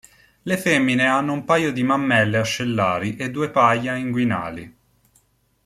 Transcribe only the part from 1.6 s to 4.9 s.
di mammelle ascellari e due paia inguinali.